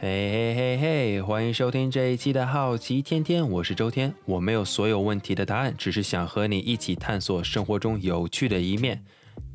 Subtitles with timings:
[0.00, 4.14] 嘿嘿嘿嘿，欢迎收听这一期的好奇天天，我是周天。
[4.26, 9.04] 我没有所有问题的答案，只是想和你一起探索生活中有趣的一面。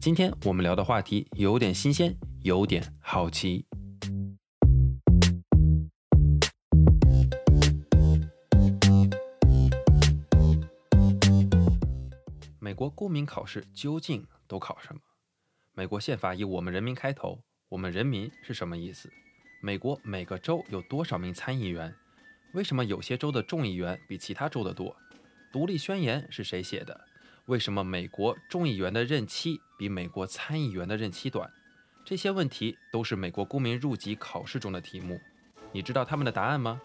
[0.02, 3.66] 今天我们聊的话题有点新鲜，有点好奇。
[12.60, 15.00] 美国公民考试究竟都考什么？
[15.72, 17.40] 美国宪法以“我们人民”开头
[17.70, 19.10] ，“我们人民”是什么意思？
[19.66, 21.96] 美国每个州有多少名参议员？
[22.52, 24.94] 为什么有些州的众议员比其他州的多？
[25.54, 27.00] 独立宣言是谁写的？
[27.46, 31.50] 为什么美国众议员的任期比美国参议员的任期短？
[32.04, 35.18] 这些问题都是美国公民入籍考试中的题目。
[35.72, 36.82] 你知道他们的答案吗？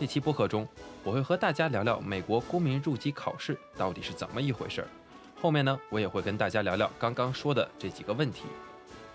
[0.00, 0.66] 这期播客中，
[1.04, 4.88] 我会和大家聊聊美国公民入籍考试到底是怎么一回事儿。
[5.40, 8.46] 后面呢，我也会跟大家聊聊刚刚说的这几个问题。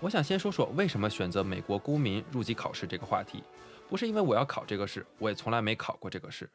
[0.00, 3.42] 我想先说说为什么选择美国公民入籍考试这个话题，
[3.88, 6.50] 不是因为我要考这个试，我也从来没考过这个试。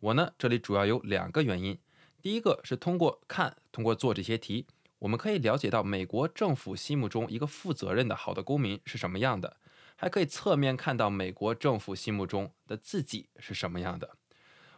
[0.00, 1.78] 我呢，这里主要有两个原因。
[2.20, 4.66] 第一个是通过看、通过做这些题，
[4.98, 9.58] 我们可以了解到美国政府心目中一个负责任的好的公民是什么样的，
[9.94, 14.16] 还可以侧面看到美国政府心目中的自己是什么样的。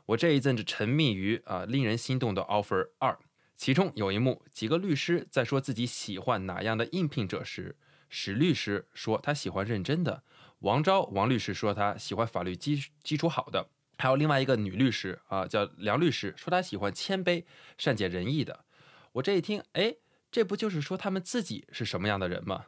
[0.05, 3.19] 我这一阵子沉迷于啊令人心动的 offer 二，
[3.57, 7.75] 其中有一幕，几个律师在说自己喜欢哪样的应聘者时。
[8.15, 10.23] 史律师说他喜欢认真的，
[10.59, 17.43] 王昭王律师说他喜欢法律基基础好的，还有另外一个女律师啊叫梁律师说她喜欢谦卑、
[17.79, 18.67] 善解人意的。
[19.13, 19.97] 我这一听，哎，
[20.31, 22.67] 这不就是说他们自己是什么样的人吗？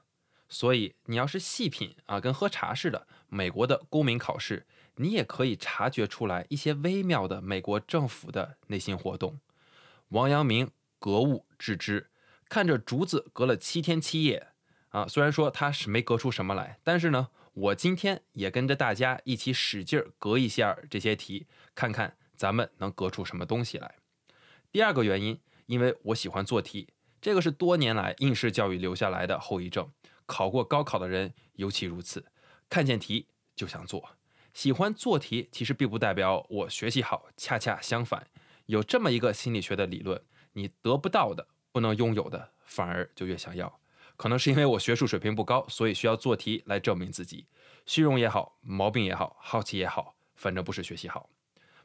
[0.48, 9.38] 所以你要是细品啊，跟喝茶似的，美国的公民考试，你也可以察觉出来一些微妙的美国政府的内心活动。
[10.08, 12.08] 王阳明格物致知，
[12.48, 14.48] 看着竹子隔了七天七夜。
[14.94, 23.96] 啊，虽然说他是没隔出什么来，但是呢，我今天也跟着大家一起使劲儿隔一下这些题，看看咱们能隔出什么东西来。
[24.70, 26.90] 第二个原因，因为我喜欢做题，
[27.20, 29.90] 这个是多年来应试教育留下来的后遗症。
[30.26, 32.26] 考过高考的人尤其如此，
[32.70, 34.10] 看见题就想做。
[34.52, 38.28] 喜欢做题其实并不代表我学习好，恰恰相反，
[38.66, 40.22] 有这么一个心理学的理论：
[40.52, 43.80] 你得不到的、不能拥有的，反而就越想要。
[44.24, 47.46] 可能是因为我学术水平不高，所以需要做题来证明自己。
[47.84, 51.28] 虚荣也好，毛病也好，好奇也好，反正不是学习好。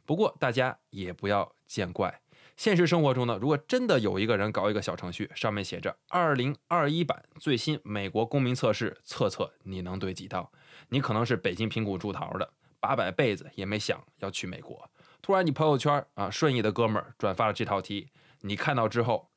[0.06, 2.22] 不过大家也不要见怪。
[2.56, 10.50] 现实生活中呢，如果真的有一个人搞一个小程序，上面写着“二零二一版最新美国公民测试”，测测你能对几道？
[10.88, 14.90] 你可能是北京平谷住桃的，八百辈子也没想要去美国。
[15.22, 19.30] 突然你朋友圈啊，顺义的哥们儿转发了这套题，你看到之后，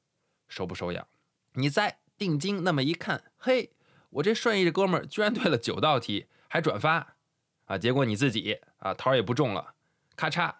[0.46, 1.04] 手不手痒？
[1.54, 1.98] 你在？
[2.22, 3.72] 定睛那么一看，嘿，
[4.10, 7.16] 我这顺义的哥们儿居然对了九道题，还转发
[7.64, 7.76] 啊！
[7.76, 9.74] 结果你自己啊，桃也不中了，
[10.14, 10.54] 咔嚓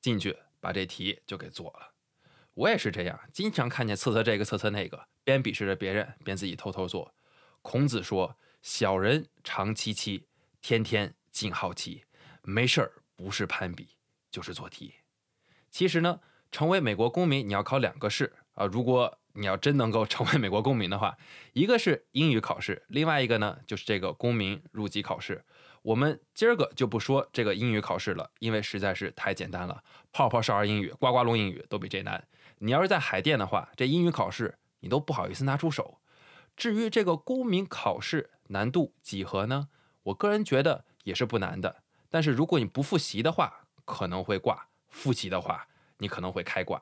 [0.00, 1.92] 进去把这题就给做了。
[2.54, 7.14] 我也是这样，经常看见测测这个测测那个，边鄙视着别人，边自己偷偷做。
[7.62, 10.26] 孔子说：“小人常戚戚，
[10.60, 12.02] 天天尽好奇。”
[12.42, 13.90] 没事儿，不是攀比，
[14.32, 14.94] 就是做题。
[15.70, 16.18] 其实呢，
[16.50, 18.66] 成为美国公民，你要考两个试啊。
[18.66, 21.16] 如果你要真能够成为美国公民的话，
[21.54, 25.44] 一个是英语考试，另外一个呢就是这个公民入籍考试。
[25.82, 29.82] 我们今儿个就不说这个英语考试了，因为实在是太简单了，
[30.12, 32.28] 泡泡少儿英语、呱呱龙英语都比这难。
[32.58, 35.98] 你要是在海淀的话，这英语考试你都不好意思拿出手。
[36.56, 39.70] 至于这个公民考试难度几何呢？
[40.04, 45.66] 我个人觉得也是不难的，但是如果你不复习的话，可能会挂；复习的话，
[45.98, 46.80] 你可能会开挂。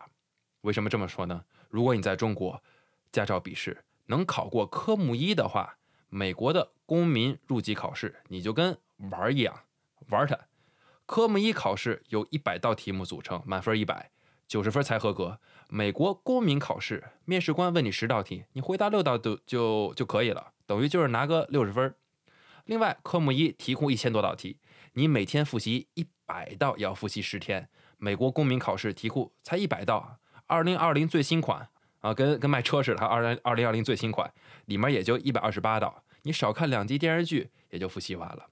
[0.62, 1.44] 为什么这么说呢？
[1.70, 2.62] 如果你在中国
[3.10, 8.76] 驾照笔试能考过科目一的话，美国的公民入籍考试你就跟
[9.10, 9.62] 玩一样，
[10.08, 10.38] 玩它。
[11.06, 14.10] 科目一考试由一百道题目组成，满分一百，
[14.46, 15.40] 九十分才合格。
[15.68, 21.94] 美国公民考试，面试官问你十道题，你回答六道都就就可以了，等于就是拿个六十分。
[22.66, 24.58] 另外，科目一题库一千多道题，
[24.92, 27.68] 你每天复习一百道，要复习十天。
[27.98, 30.19] 美国公民考试题库才一百道。
[30.50, 31.68] 二零二零最新款
[32.00, 33.06] 啊，跟跟卖车似的。
[33.06, 34.28] 二零二零二零最新款
[34.64, 38.46] 里面也就一百二十八道，你少看两集电视剧也就复习完了。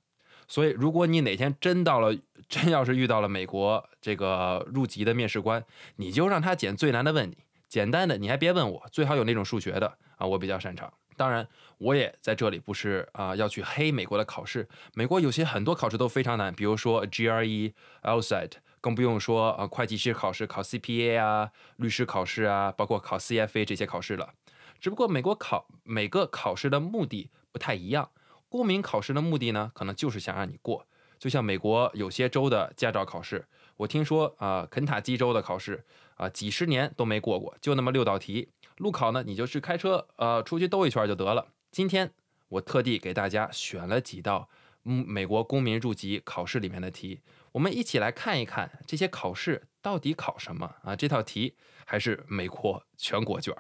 [0.46, 2.16] 所以，如果你哪天真到了，
[2.48, 5.64] 真要是遇到了美国这个入籍的面试官，
[5.96, 7.36] 你就让他捡最难的问你，
[7.68, 10.92] 简单的你还别问我，最好有那种数学的啊，我比较擅长。
[11.16, 11.48] 当然，
[11.78, 17.72] 我也在这里不是啊要去黑美国的考试，美国有些很多考试都非常难，比如说 GRE、
[18.04, 18.52] LSAT。
[18.80, 24.34] 更不用说啊，会计师考试、考 CPA 啊，律师考试啊，包括考 CFA 这些考试了。
[24.80, 28.10] 只不过美国考每个考试的目的不太一样。
[28.48, 30.86] 公民考试的目的呢，可能就是想让你过；
[31.18, 33.44] 就像美国有些州的驾照考试，
[33.76, 35.84] 我听说啊，肯塔基州的考试
[36.14, 38.48] 啊，几十年都没过过，就那么六道题。
[38.78, 41.48] 路考呢，你就是开车呃出去兜一圈就得了。
[41.70, 42.10] 今天
[42.48, 44.48] 我特地给大家选了几道
[44.84, 47.20] 嗯美国公民入籍考试里面的题，
[47.52, 50.94] 我们一起来看一看这些考试到底考什么啊？
[50.94, 53.54] 这套题还是美国全国卷。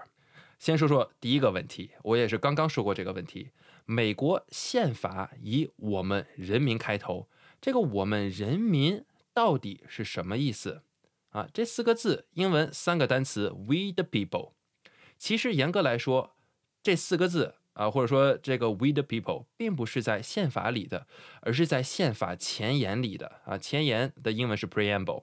[0.58, 3.52] 先说说第一个问题，我也是刚刚说过这个问题。
[3.84, 7.28] 美国宪法以“我们人民”开头，
[7.60, 10.82] 这个“我们人民”到底是什么意思
[11.30, 11.48] 啊？
[11.54, 14.52] 这四个字，英文三个单词 “we the people”。
[15.16, 16.36] 其实严格来说，
[16.82, 21.06] 这四个字啊，或者说这个 “we the people” 并不是在宪法里的，
[21.42, 23.56] 而是在宪法前言里的啊。
[23.56, 25.22] 前言的英文是 “preamble”。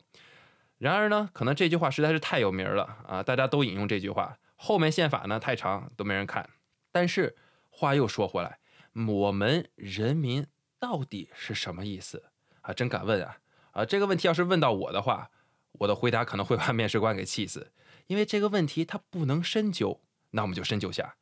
[0.78, 4.38] 然而呢，可能这句话实在是太有名了啊，大家都引用这句话。
[4.56, 6.50] 后面宪法呢太长都没人看，
[6.94, 7.36] 但是
[7.70, 8.60] 话又说回来，
[9.06, 10.48] 我们人民
[10.80, 12.24] 到底是什么意思
[12.62, 12.74] 啊？
[12.74, 13.38] 真敢问啊！
[13.72, 15.30] 啊，这个问题要是问到我的话，
[15.74, 17.74] 我的回答可能会把面试官给气死，
[18.08, 20.00] 因为这个问题它不能深究。
[20.32, 21.16] 那我们就深究下，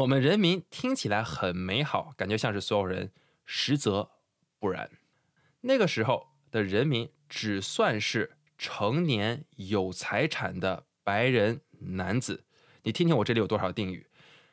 [0.00, 3.12] 我们人民听起来很美好，感觉像是所有人，
[3.44, 4.12] 实则
[4.58, 4.90] 不然。
[5.60, 11.60] 那个时候的人民只算是成年有财产的白人。
[11.80, 12.44] 男子，
[12.84, 14.06] 你听听我这里有多少定语？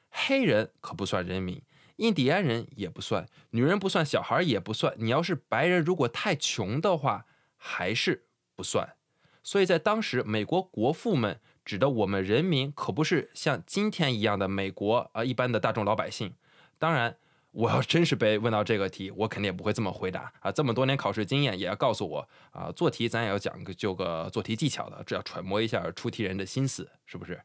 [0.10, 1.62] 黑人可不算人民，
[1.98, 4.94] 印第安人也不算，女人不算，小孩也不算。
[4.98, 8.98] 你要是白人，如果太穷的话，还是不算。
[9.42, 11.40] 所以在当时，美国国父们
[11.70, 16.34] 指的我们人民，可不是像今天一样的美国啊一般的大众老百姓。
[16.80, 17.18] 当然。
[17.52, 20.52] 我要真是被问到这个题，我肯定也不会这么回答啊！
[20.52, 27.42] 这么多年考试经验也要告诉我啊，做题咱也要讲个就个做题技巧的，这要揣摩一下出题人的心思，是不是？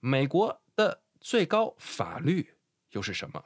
[0.00, 2.50] 美国的最高法律
[2.90, 3.42] 又是什么？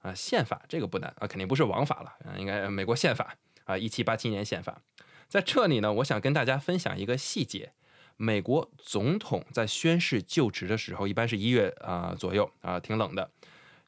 [0.00, 3.36] 啊，宪法这个不难啊，肯定不是王法了啊，应该美国宪法
[3.66, 4.82] 啊，一七八七年宪法。
[5.28, 7.72] 在这里呢，我想跟大家分享一个细节：
[8.16, 13.30] 美国总统在宣誓就职的时候，一般是一月啊左右啊，挺冷的。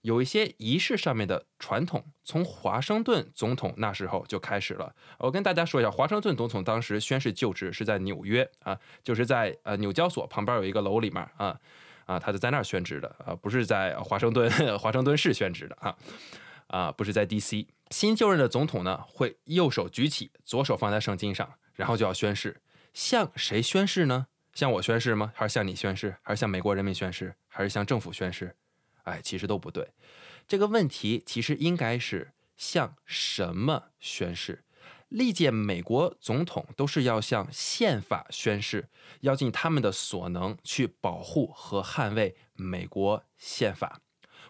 [0.02, 4.94] 有一些仪式上面的传统，从华盛顿总统那时候就开始了。
[5.18, 11.58] 我跟大家说一下，华盛顿总统当时宣誓就职是在纽约啊，就是在呃纽交所旁边有一个楼里面啊
[12.04, 14.48] 啊，他是在那儿宣职的啊，不是在华盛顿
[14.78, 15.96] 华盛顿市宣职的啊
[16.68, 17.66] 啊，不是在 D.C.
[17.90, 22.60] 新就任的总统呢，会右手举起，左手放在圣经上，然后就要宣誓。
[22.96, 24.26] 向谁宣誓呢？
[24.54, 25.30] 向我宣誓吗？
[25.36, 26.16] 还是向你宣誓？
[26.22, 27.34] 还是向美国人民宣誓？
[27.46, 28.56] 还是向政府宣誓？
[29.02, 29.92] 哎，其实都不对。
[30.48, 34.64] 这个问题其实应该是向什么宣誓？
[35.10, 38.88] 历届美国总统都是要向宪法宣誓，
[39.20, 44.00] 要尽他们的所能去保护和捍卫美国宪法。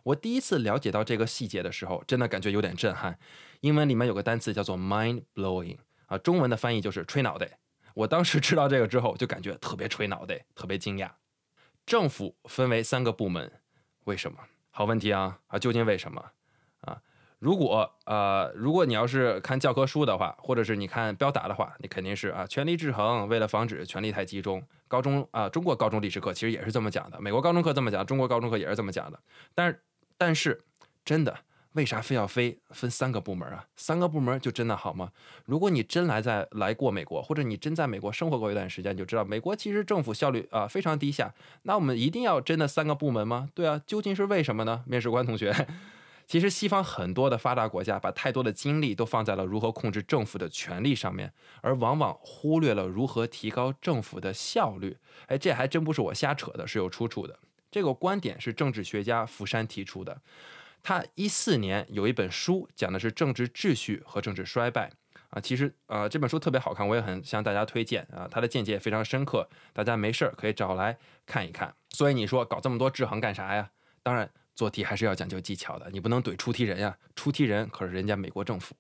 [0.05, 3.19] 我第一次了解到这个细节的时候，真的感觉有点震撼。
[3.63, 7.59] 英文里面有个单词叫做 mind blowing 啊，中文的翻译就是吹脑袋。
[7.97, 11.11] 我当时知道这个之后，就感觉特别吹脑袋，特别惊讶。
[11.87, 13.51] 政府分为三个部门。
[14.05, 14.39] 为什么？
[14.71, 15.59] 好问题啊啊！
[15.59, 16.23] 究竟为什么
[16.83, 17.01] 啊？
[17.39, 24.63] 如果呃，如果你要是看教科书的话，或者是你看标答的话，你肯定是啊，权力制衡，为了防止权力太集中。
[24.87, 29.19] 高中啊，中国高中历史课其实也是这么讲的，美国高中课这么讲，中国高中课也是这么讲的。
[29.55, 29.83] 但是，
[30.19, 30.63] 但是，
[31.03, 31.35] 真的。
[31.77, 33.65] 为啥非要非分三个部门啊？
[33.77, 35.13] 三个部门就真的好吗？
[35.45, 41.33] 如果你真来在来过美国，或者你真在美国生活过一段时间，就知道美国其实政府效率啊非常低下。
[41.63, 43.51] 那我们一定要真的三个部门吗？
[43.55, 44.83] 对啊，究竟是为什么呢？
[44.87, 45.55] 面试官同学，
[46.27, 54.97] 其实西方很多的发达国家把太多的精力都放在了如何控制政府的权力上面，而往往忽略了如何提高政府的效率。
[55.27, 57.39] 哎，这还真不是我瞎扯的，是有出处的。
[57.71, 60.19] 这个观点是政治学家福山提出的。
[60.87, 64.93] 他一四年有一本书，讲的是政治秩序和政治衰败
[65.31, 65.41] 啊。
[65.41, 68.29] 其实呃这本书特别好看，我也很向大家推荐啊。
[68.31, 71.75] 他的见解非常深刻，大家没事儿可以找来看一看。
[71.91, 73.69] 所以你说搞这么多制衡干啥呀？
[74.05, 76.97] 当然做题还是要讲究技巧的，你不能怼出题人呀。
[77.17, 78.77] 出题人可是人家美国政府。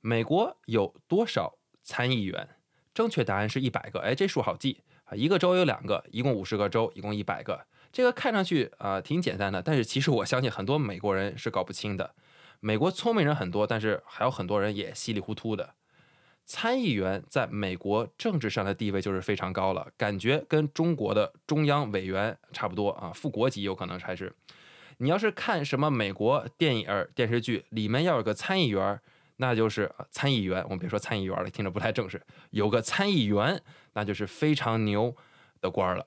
[0.00, 2.48] 美国有多少参议员？
[2.94, 4.00] 正确答案是一百个。
[4.00, 7.66] 哎，这数好记啊，一个州有两个，一共五十个州，一共一百个。
[7.92, 12.14] 这个看上去啊挺简单的，但是其实我相信很多美国人是搞不清的。
[12.60, 15.74] 美国聪明人很多，但是还有很多人也稀里糊涂的。
[16.44, 24.34] 参议员在美国政治上的地位就是非常高了，感觉跟中国的中央委员差不多啊，副国级有可能还是。
[24.98, 29.00] 你要是看什么美国电影、电视剧里面要有个参议员，
[29.36, 30.62] 那就是参议员。
[30.64, 32.20] 我们别说参议员了，听着不太正式。
[32.50, 33.62] 有个参议员，
[33.94, 35.16] 那就是非常牛
[35.60, 36.04] 的官了。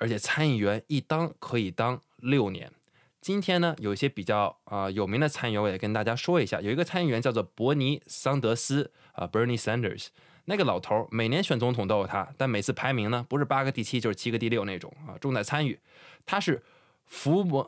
[0.00, 2.72] 而且参议员一当可以当六年，
[3.20, 6.60] 今天呢，有一些比较啊有名的参议员，我也跟大家说一下。
[6.62, 10.06] 有一个参议员叫做伯尼桑德斯啊，Bernie Sanders，
[10.46, 15.78] 那个老头儿每年选总统都有他，但每次排名呢不是八个第七就是七个第六那种啊，重在参与。
[16.24, 16.62] 他是
[17.04, 17.66] 福蒙，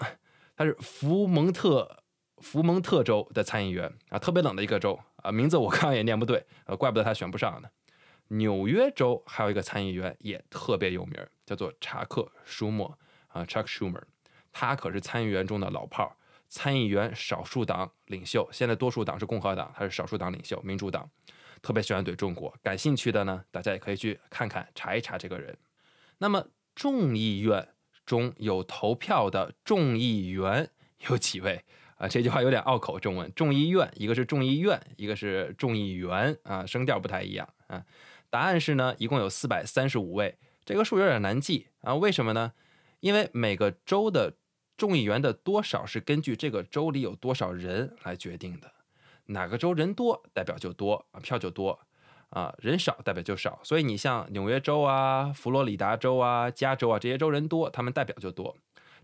[0.56, 2.02] 他是福蒙特
[2.38, 7.68] 福蒙特州的参议员啊，特别冷的一个州啊，名字我 刚刚也念不对，呃，怪不得他选不上呢。
[8.28, 11.20] 纽约州还有一个参议员也特别有名，
[11.52, 14.02] 叫做查克舒默啊，Chuck Schumer。
[14.50, 16.16] 他可是参议员中的老炮儿，
[16.48, 21.10] 参议员少数党领袖，现在多数党是共和党，他是少数党领袖，民主党
[21.60, 22.54] 特别喜欢怼中国。
[22.62, 25.54] 感兴趣的呢，大家也可以去看看查一查这个人。
[26.18, 27.68] 那么众议院
[28.06, 30.70] 中有投票的众议员
[31.08, 31.62] 有几位
[31.96, 32.08] 啊？
[32.08, 37.84] 这句话有点拗口，中文众议院一个是众议院，一个是众议员啊，声调不太一样啊。
[38.30, 41.94] 答案是呢，一共有四百三十五位，这个数有点难记啊。
[41.94, 42.52] 为什么呢？
[43.00, 44.36] 因为每个州的
[44.76, 48.72] 众议员的多少是根据这个州里有多少人来决定的，
[49.26, 51.78] 哪个州人多代表就多啊，票就多
[52.30, 53.60] 啊，人少代表就少。
[53.62, 58.56] 所以你像纽约州啊、佛罗里达州啊、加州啊这些州人多，他们代表就多。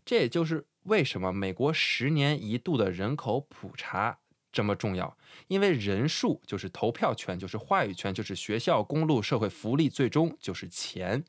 [0.05, 4.19] 这也就是为什么美国十年一度的人口普查
[4.51, 5.17] 这么重要，
[5.49, 11.25] 因为人数就是投票权，就是话语权，就是学校、公路、社会福利，最终就是钱。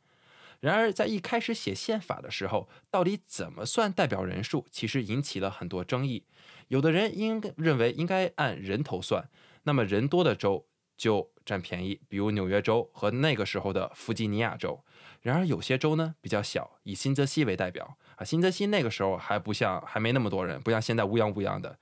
[0.60, 6.25] 然而，在一开始写宪法的时候，到底怎么算代表人数，其实引起了很多争议。
[6.68, 9.30] 有的人应认为应该按人头算，
[9.63, 14.84] 那么人多的州就占便宜，比如纽约州和那个时候的弗吉尼亚州。
[15.22, 21.80] 然而，有些州呢比较小，以新泽西为代表啊，新泽西那个时候还不像还没那么多人，不像现在乌泱乌泱的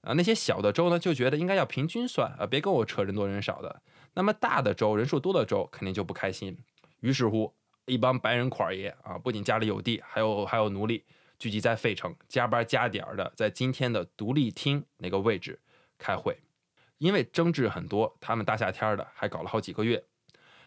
[0.00, 0.12] 啊。
[0.14, 3.82] 那些小的州呢就觉得应该要平均算啊，别跟我扯人多人少的。
[4.14, 6.58] 那么大的州，人数多的州肯定就不开心。
[6.98, 7.54] 于是乎。
[7.86, 11.04] 一帮白人款爷啊，不仅家里有地，还有还有奴隶，
[11.38, 15.60] 聚集在费城，加班加点儿的在今天的独立厅那个位置
[15.96, 16.38] 开会。
[16.98, 20.02] 因为争执很多，他们大夏天的还搞了好几个月。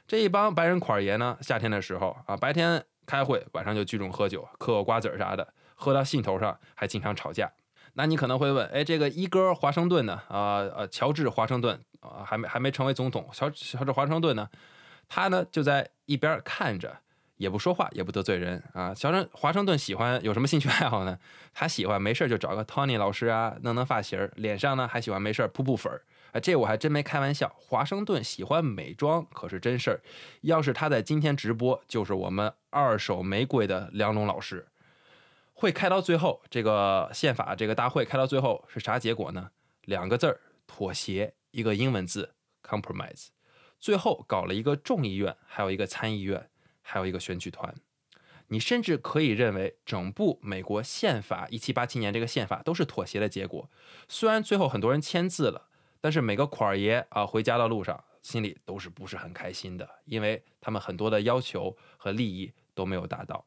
[0.07, 7.51] 这一帮白人款爷呢，夏天的时候啊，白天开会，晚上就聚众喝酒，嗑瓜子儿啥的，喝到兴头上还经常吵架。
[7.93, 10.21] 那你可能会问，哎，这个一哥华盛顿呢？
[10.29, 14.49] 啊呃，乔治华盛顿啊，还没还没成为总统，乔乔治华盛顿呢？
[15.07, 17.01] 他呢就在一边看着。
[17.39, 18.93] 也不说话，也不得罪人啊。
[18.93, 21.17] 小生华盛顿喜欢有什么兴趣爱好呢？
[21.53, 26.03] 他喜欢没事就找个 Tony 老师啊，弄弄发型脸上呢还喜欢没事扑扑粉儿。
[26.33, 27.51] 啊，这我还真没开玩笑。
[27.55, 30.01] 华盛顿喜欢美妆可是真事儿。
[30.41, 34.67] 要是他在今天直播，就是我们二手玫瑰的梁龙老师。
[35.53, 39.49] 会开到最后，这个宪法这个大会开到最后是啥结果呢？
[39.85, 43.27] 两个字儿妥协，一个英文字 compromise。
[43.79, 46.49] 最后搞了一个众议院，还有一个参议院。
[46.89, 47.73] 还有一个选举团，
[48.47, 53.69] 你甚至可以认为整部美国宪法一七八七年这个宪法都是妥协的结果。
[54.07, 55.69] 虽然最后很多人签字了，
[56.01, 63.45] 但是每个款爷啊回家的路上心里都是不是很开心的，因为他们很多的要求和利益都没有达到。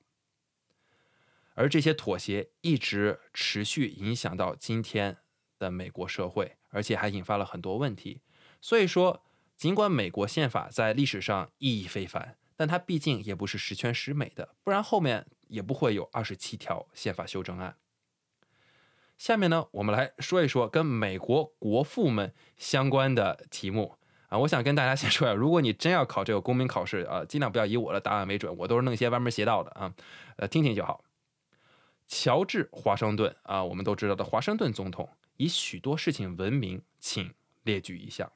[1.55, 5.19] 而这些妥协一直持续影响到今天
[5.59, 8.23] 的美国社会，而且还引发了很多问题。
[8.61, 9.23] 所以说，
[9.57, 12.39] 尽管美国宪法在历史上意义非凡。
[12.57, 17.77] 但它毕竟也不是十全十美的，不然后面也不会有二十七条宪法修正案。
[19.19, 23.97] 下面呢，我们来说一说跟美国国父们相关的题目
[24.29, 24.39] 啊。
[24.39, 29.95] 我想跟大家先说呀，如果你真要考这个公民考试啊，尽量不要以我的答案为准，我都是弄些歪门邪道的啊，
[30.37, 31.05] 呃，听听就好。
[32.09, 37.33] 乔治华盛顿啊，我们都知道的华盛顿总统，以许多事情闻名，请
[37.63, 38.33] 列举一项。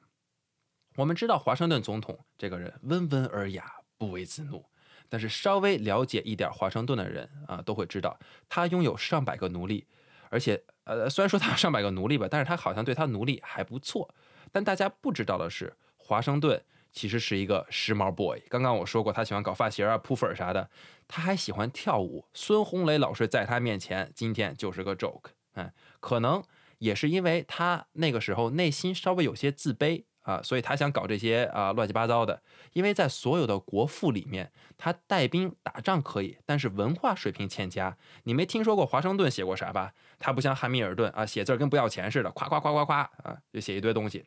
[0.95, 3.76] 我们知道华盛顿总统这个人温文尔雅。
[3.97, 4.65] 不为自怒，
[5.09, 9.85] 但是稍微了解一点华盛顿的人啊，都会知道他拥有上百个奴隶，
[10.29, 14.13] 而且呃，虽然说他有上百个奴隶吧，但是他好像对他奴隶还不错。
[14.51, 18.41] 但大家不知道的是，华盛顿其实是一个时髦 boy。
[18.47, 20.69] 刚刚我说过，他喜欢搞发型啊、扑粉啥的，
[21.07, 22.25] 他还喜欢跳舞。
[22.33, 25.31] 孙红雷老师在他面前今天就是个 joke。
[25.55, 26.43] 嗯，可能
[26.77, 30.05] 也是因为他那个时候内心稍微有些自卑。
[30.27, 32.41] 啊，所以他想搞这些啊乱七八糟的，
[32.73, 37.97] 因为在所有的国父里面，他带兵打仗可以，但是文化水平欠佳。
[38.23, 39.93] 你没听说过华盛顿写过啥吧？
[40.19, 44.25] 他不像汉密尔顿啊，写字跟不要钱似的，夸夸夸夸夸啊，就写一堆东西。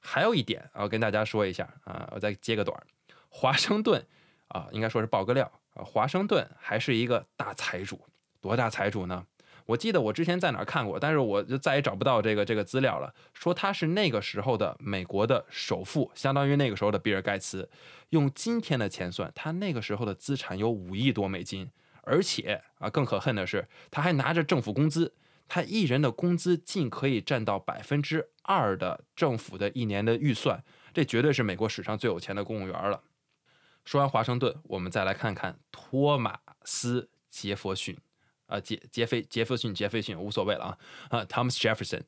[0.00, 2.86] 还有一点啊，我跟大家说一下啊，我再接个短儿，
[3.28, 4.02] 华盛顿
[4.48, 8.00] 啊，应该说是爆个料啊，华盛顿还是一个大财主，
[8.40, 9.26] 多大财主呢？
[9.70, 13.14] 我记得我之前在哪儿看过，但是我就再也找不到这个这个资料了。
[13.32, 17.70] 说他是那个时候的美国的首富，相当于那个时候的比尔盖茨。
[18.08, 21.70] 用今天的钱算，他那个时候的资产有五亿多美金。
[22.02, 25.14] 而且啊，更可恨的是，他还拿着政府工资，
[25.46, 33.02] 他一人的工资竟可以占到百分之二的政府的一年的预算，这绝对是美国史上最有钱的公务员了。
[33.84, 37.96] 说完华盛顿，我们再来看看托马斯·杰弗逊，
[38.50, 40.78] 啊，杰杰斐杰弗逊杰斐逊无所谓了啊
[41.08, 42.02] 啊，Thomas Jefferson，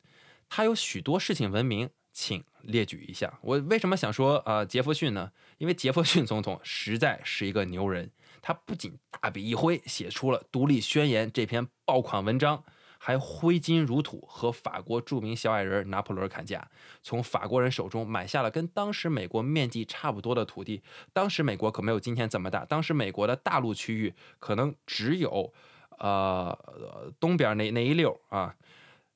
[0.48, 3.38] 他有许多事情闻名，请列举一下。
[3.42, 5.32] 我为什么想说啊杰弗逊呢？
[5.58, 8.10] 因为杰弗逊总统实在是一个牛人，
[8.42, 12.64] 他不仅大笔一挥写出了《独立宣言》这篇爆款文章。
[13.04, 16.70] 还挥金如土，和法国著名小矮人拿破仑砍价，
[17.02, 20.84] 从法国人手中买下了跟当时美国面积差不多的土地。
[21.12, 25.52] 当时美国可没有今天这么大，当时美国的大陆区域可能只有，
[26.02, 28.56] 呃，东边那那一溜啊。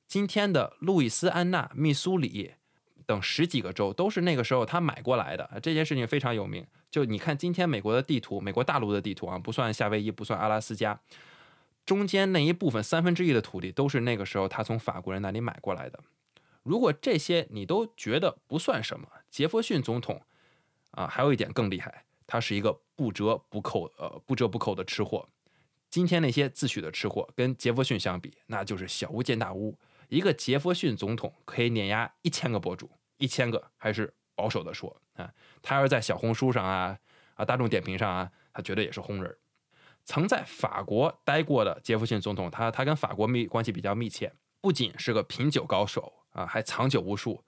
[0.07, 2.53] 今天的路易斯安那、密苏里
[3.05, 5.59] 等十几个州都是那个时候他买过来的。
[5.61, 6.65] 这件事情非常有名。
[6.89, 10.97] 就你看今天美国的地图，美国大陆的地图啊，不算夏威夷，不算阿拉斯加。
[11.85, 15.99] 中间那一部分三分之一的土地都是那个时候他从法国人那里买过来的。
[16.63, 20.21] 如果这些你都觉得不算什么，杰弗逊总统
[20.91, 25.27] 啊，还有一点更厉害，他是一个不折不扣呃不折不扣的吃货。
[25.89, 29.77] 今天那些自诩的吃货跟杰弗逊相比，那就是小巫见大巫。
[30.09, 35.31] 一个杰弗逊总统可以碾压一千个博主，一千个还是保守的说啊。
[35.61, 36.97] 他要是在小红书上啊
[37.35, 39.35] 啊大众点评上啊，他绝对也是红人。
[40.05, 47.43] 曾在法国待过的杰弗逊总统，他他跟法国密关系比较密切，不仅是个品酒高手啊，还藏酒无数，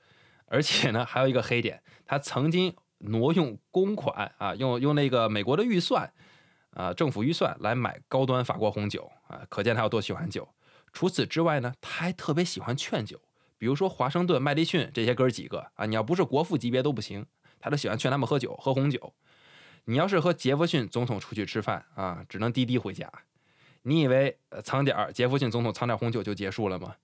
[0.46, 6.12] 而且呢还有一个黑点，他曾经挪用公款啊，用用那个美国的预算
[6.72, 10.48] 啊，政府预算来买高端法国红酒啊，可见他有多喜欢酒。
[10.92, 13.20] 除此之外呢，他还特别喜欢劝酒，
[13.58, 17.26] 比如说华盛顿、麦迪逊这些哥儿几个啊，你要不是国父级别都不行，
[17.60, 19.14] 他都喜欢劝他们喝酒，喝红酒。
[19.86, 23.12] 你要是和杰弗逊总统出去吃饭啊，只能滴滴回家。
[23.84, 26.96] 你以为藏点儿杰弗逊总统藏点红酒就结束了吗？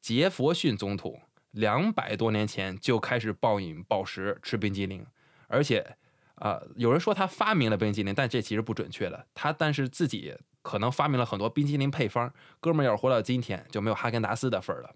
[0.00, 1.20] 杰弗逊总统
[1.52, 5.06] 两百多年前就开始暴饮暴食吃冰激凌，
[5.46, 5.96] 而且
[6.36, 9.26] 啊，有人说他发明了冰激凌，但这其实不准确的。
[9.34, 12.32] 他但是自己可能发明了很多冰激凌配方。
[12.60, 14.94] 哥们儿要是活到今天，就没有哈根达斯的份儿了。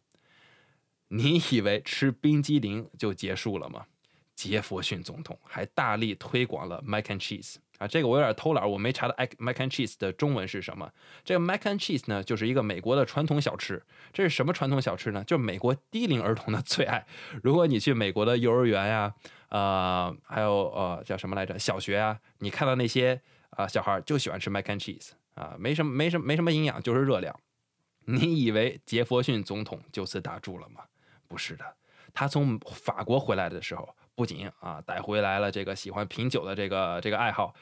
[1.08, 3.86] 你以为吃冰激凌就结束了吗？
[4.34, 10.92] 杰佛逊总统还大力推广了 mac and cheese 啊，这个我有点偷懒，我没查到 mac and cheese 的中文是什么。
[11.24, 13.82] 这个 mac and cheese 呢，就是一个美国的传统小吃。
[14.12, 15.22] 这是什么传统小吃呢？
[15.24, 17.06] 就是美国低龄儿童的最爱。
[17.42, 19.14] 如果你去美国的幼儿园呀，
[19.50, 27.38] 呃，还有呃叫什么来着，小学啊，你看到那些啊小孩就喜欢吃 mac and cheese 啊，没什么没什么没什么营养，就是热量。
[28.06, 30.82] 你以为杰弗逊总统就此打住了吗？
[31.28, 31.64] 不是的，
[32.12, 33.94] 他从法国回来的时候。
[34.18, 37.54] 不仅啊带回来了这个喜欢品酒的这个这个爱好，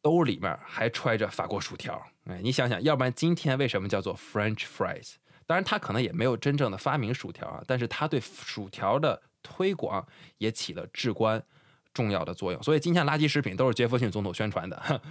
[0.00, 2.00] 兜里面还揣着法国薯条。
[2.26, 5.14] 哎，你想想，要不然今天为什么叫做 French fries？
[5.48, 10.06] 当然，他可能也没有真正的发明薯条啊，但是他对薯条的推广
[10.38, 11.44] 也起了至关
[11.92, 12.62] 重要的作用。
[12.62, 15.02] 所以今天垃圾食品都是杰弗逊总统宣传的。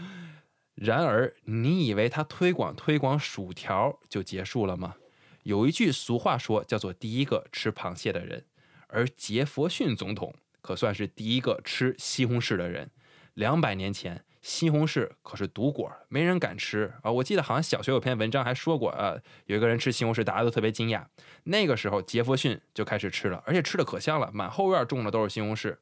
[0.75, 4.95] 然而，你以为他推广推广薯条就结束了吗？
[5.43, 8.45] 有一句俗话说，叫做“第一个吃螃蟹的人”，
[8.87, 10.33] 而杰弗逊总统。
[10.63, 12.89] 可算是第一个吃西红柿的人。
[13.35, 17.11] 两百年前，西红柿可是毒果，没人敢吃啊！
[17.11, 21.03] 我记得好像小学有篇文章还说过，呃，有一个人吃西红柿，大家都特别惊讶。
[21.45, 25.77] 那个时候，杰弗逊就开始吃了，而且吃的可香了，满后院种的都是西红柿。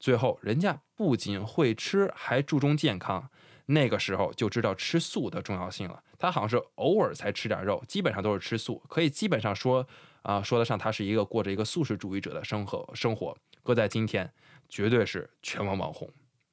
[0.00, 3.30] 最后，人家不仅会吃，还注重健康。
[3.66, 6.02] 那个时候就知道吃素的重要性了。
[6.18, 9.86] 他好像是偶尔才吃点肉，基本上都是吃素，可以基本上说
[10.22, 13.36] 啊，说得上他是一个过着一个素食主义者的生活生活。
[13.62, 14.32] 搁在今天，
[14.68, 16.08] 绝对是全网网红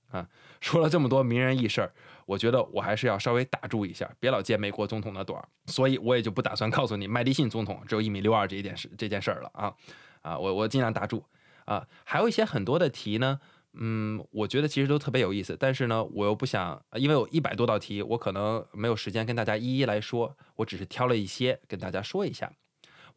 [0.10, 0.28] 啊！
[0.62, 1.94] 说了这么多名人轶事儿，
[2.26, 5.48] 我觉得我还是要稍微打住一下，别老揭美国总统的短儿。
[5.68, 9.74] 所以我也就不打算告诉你，麦迪逊总统只有一米六二这一件事这件事儿了啊！
[10.22, 11.24] 啊，我我尽量打住
[11.66, 11.88] 啊！
[12.04, 13.40] 还有一些很多的题呢，
[13.74, 22.52] 嗯，我觉得其实都特别有意思，但是呢，我又不想，因为有一百多道题，我可能没有时间跟大家一一来说，我只是挑了一些跟大家说一下。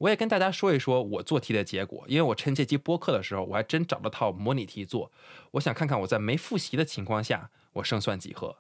[0.03, 5.13] 我也跟大家说一说我做题的结果，因为我趁这期播客的时候，我还真找了套模拟题做，
[5.53, 8.57] 我想看看我在没复习的情况下，我胜算几何。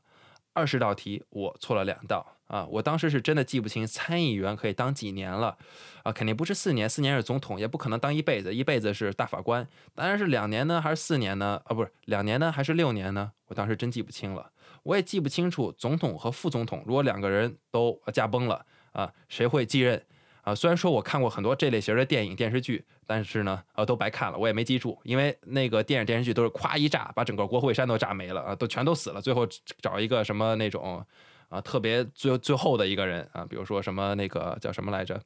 [0.53, 2.65] 二十道题我错了两道啊！
[2.71, 5.57] 我当时是真的记不清参议员可以当几年了
[6.05, 11.61] 啊，肯定不是四年，四年是总统，也不可能当一辈子，一辈子是大法官，当然是两年呢，还是四年呢？
[11.65, 13.33] 啊，不是两年呢，还是六年呢？
[13.49, 14.53] 我当时真记不清了，
[14.85, 20.01] 我也记不清楚总统和副总统如果两个人都驾崩了啊，谁会继任？
[20.43, 29.47] 啊，虽然说我看过很多这类型的电影电视剧，但是呢，呃，都白看了，我也没记住，因为那个电影电视剧都是咵一炸，把整个国会山都炸没了啊，都全都死了，最后
[29.81, 31.05] 找一个什么那种
[31.49, 35.21] 啊特别最最后的一个人啊，比如说什么那个叫什么来着，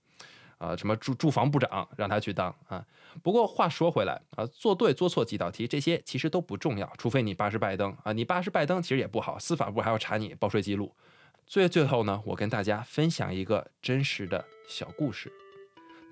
[0.59, 2.85] 啊，什么住住房部长让他去当啊。
[3.23, 10.93] 不过话说回来啊，做对做错几道题，这些其实都不重要，除非你爸是拜登啊，你爸是拜登其实也不好，司法部还要查你报税记录。
[11.47, 15.33] 最最后呢，我跟大家分享一个真实的小故事。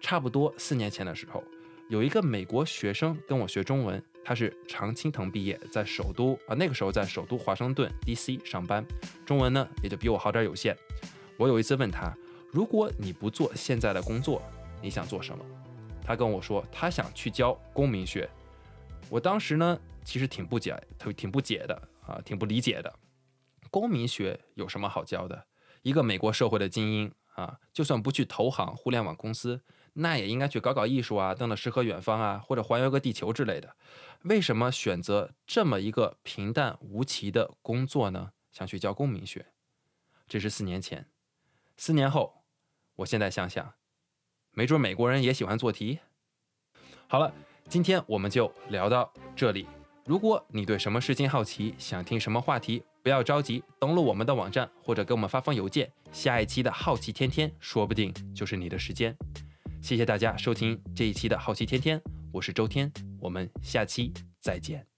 [0.00, 1.42] 差不多四年前的时候，
[1.88, 8.38] 有一个美国学生跟我学中文，他是常青藤毕业，在首都啊那个时候在首都华盛顿 D.C.
[8.44, 8.86] 上班，
[9.26, 10.76] 中文呢也就比我好点有限。
[11.36, 12.16] 我有一次问他，
[12.52, 14.40] 如果你不做现在的工作，
[14.80, 15.44] 你想做什么？
[16.06, 18.28] 他跟我说他想去教公民学。
[19.10, 21.74] 我当时呢其实挺不解，挺挺不解的
[22.06, 22.94] 啊，挺不理解的。
[23.74, 25.48] 公民学有什么好教的？
[25.82, 33.74] 一个美国社会的精英啊，就算不去投行、互联网公司，那也应该去搞搞艺术啊，登了诗和远方啊，或者环游个地球之类的。
[34.22, 38.30] 为什么选择这么一个平淡无奇的工作呢？
[38.52, 39.46] 想去教公民学，
[40.28, 41.08] 这是四年前。
[41.76, 42.44] 四年后，
[42.94, 43.74] 我现在想想，
[44.52, 45.98] 没准美国人也喜欢做题。
[47.08, 47.34] 好了，
[47.68, 49.66] 今天我们就聊到这里。
[50.04, 52.84] 如果你对什么事情好奇，想听什么话题？
[53.04, 55.92] 不要着急，登录我们的网站或者给我们发封邮件。
[56.10, 59.14] 下一期的好奇天天，说不定就是你的时间。
[59.82, 62.00] 谢谢大家收听这一期的好奇天天，
[62.32, 62.90] 我是周天，
[63.20, 64.93] 我们下期再见。